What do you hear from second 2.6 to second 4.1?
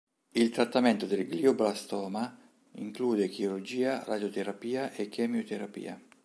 include chirurgia,